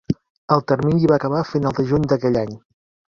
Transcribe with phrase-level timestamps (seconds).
[0.55, 2.57] El termini va acabar a final de juny d'aquell any.